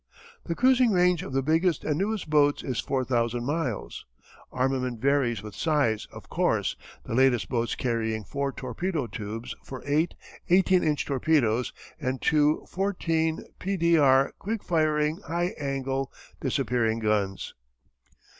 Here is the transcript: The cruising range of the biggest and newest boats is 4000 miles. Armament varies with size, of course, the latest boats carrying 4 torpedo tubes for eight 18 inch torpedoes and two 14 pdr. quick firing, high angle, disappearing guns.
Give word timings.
The 0.45 0.55
cruising 0.55 0.89
range 0.89 1.21
of 1.21 1.31
the 1.31 1.43
biggest 1.43 1.83
and 1.83 1.95
newest 1.99 2.27
boats 2.27 2.63
is 2.63 2.79
4000 2.79 3.45
miles. 3.45 4.03
Armament 4.51 4.99
varies 4.99 5.43
with 5.43 5.53
size, 5.53 6.07
of 6.11 6.27
course, 6.27 6.75
the 7.03 7.13
latest 7.13 7.49
boats 7.49 7.75
carrying 7.75 8.23
4 8.23 8.51
torpedo 8.51 9.05
tubes 9.05 9.53
for 9.63 9.83
eight 9.85 10.15
18 10.49 10.83
inch 10.83 11.05
torpedoes 11.05 11.71
and 11.99 12.19
two 12.19 12.65
14 12.67 13.45
pdr. 13.59 14.31
quick 14.39 14.63
firing, 14.63 15.17
high 15.27 15.53
angle, 15.59 16.11
disappearing 16.39 16.97
guns. 16.97 17.53